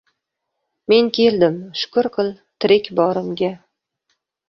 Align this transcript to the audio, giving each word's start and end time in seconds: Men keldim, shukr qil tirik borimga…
Men 0.93 1.11
keldim, 1.17 1.61
shukr 1.83 2.11
qil 2.17 2.35
tirik 2.65 2.93
borimga… 3.01 3.55